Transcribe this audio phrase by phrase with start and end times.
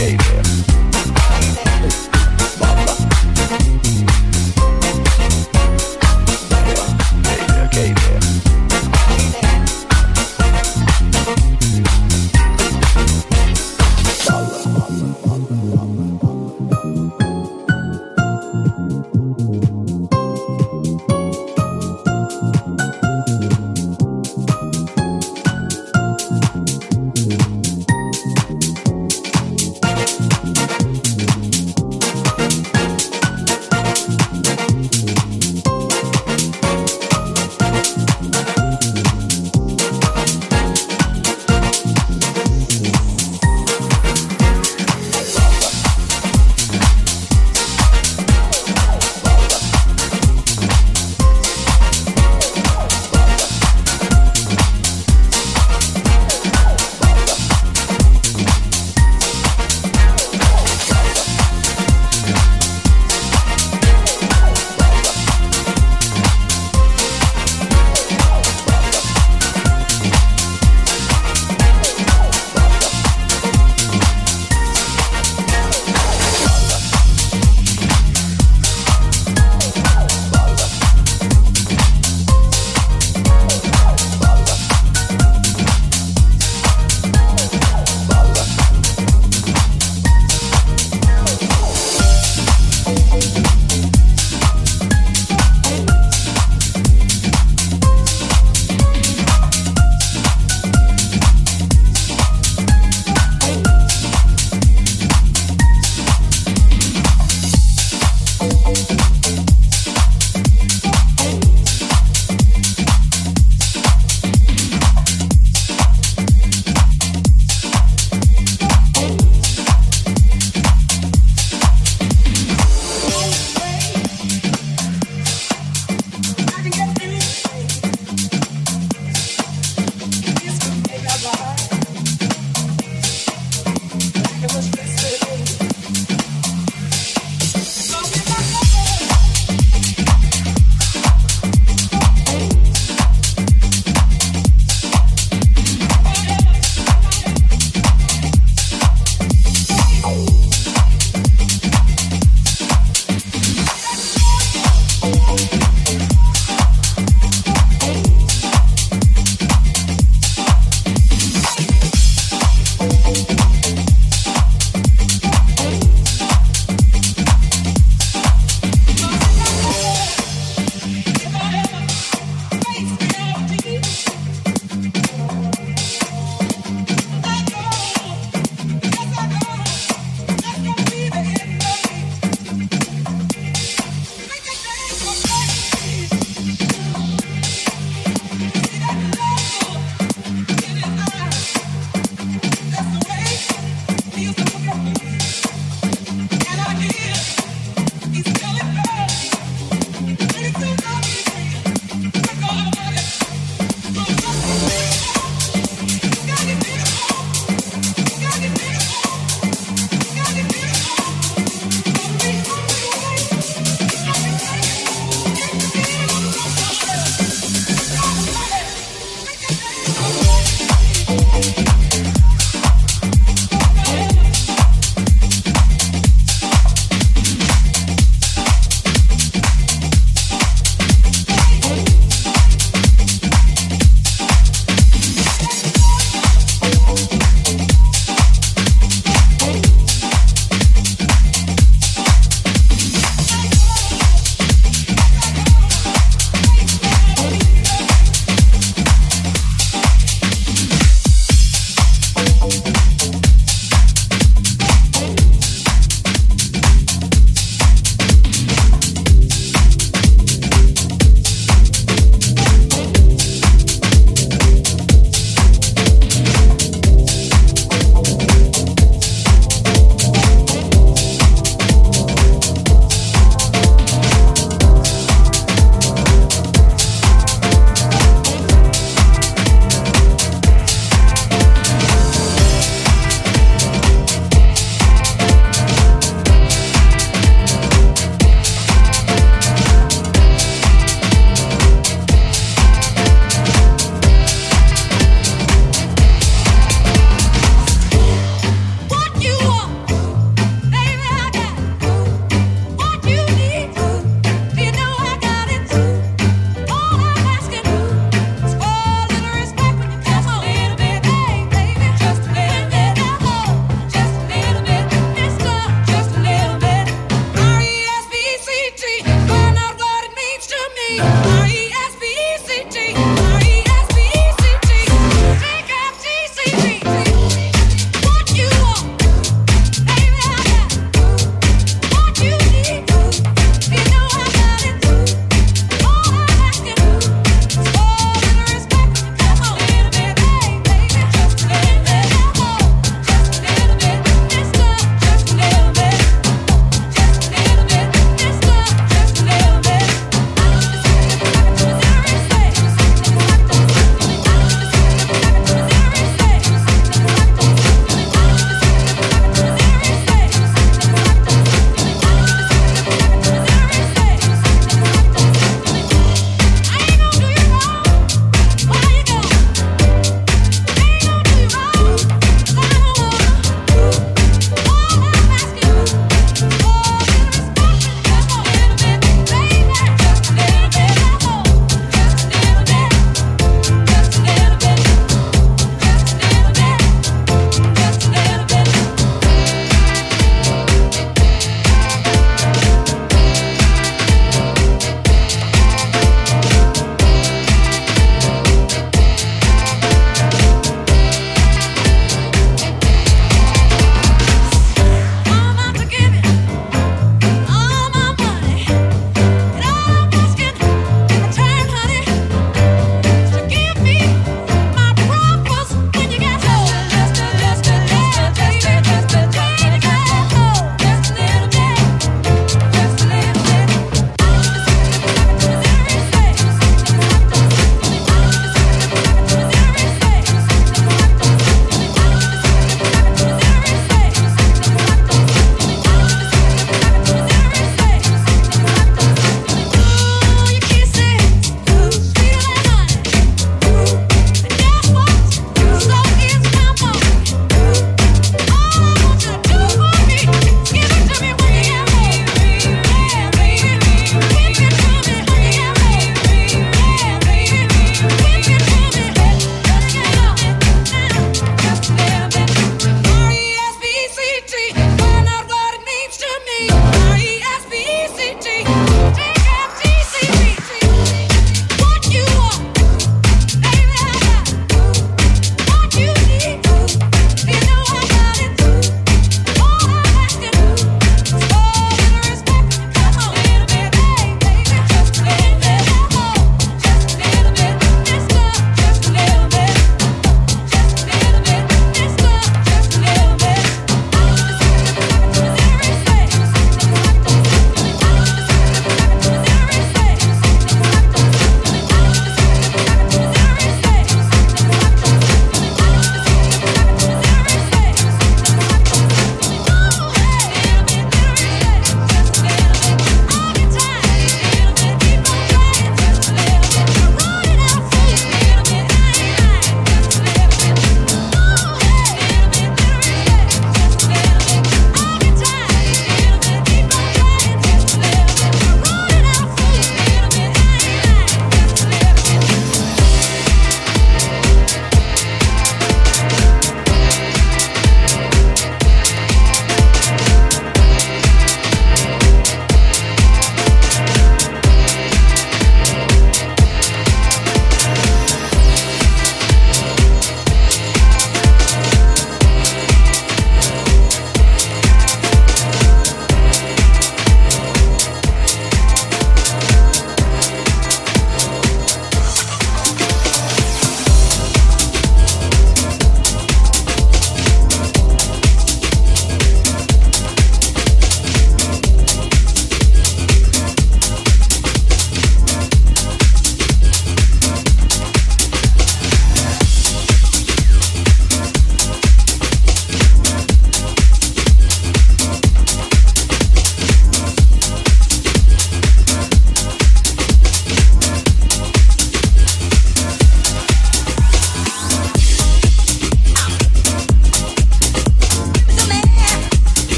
[0.00, 0.89] gave him.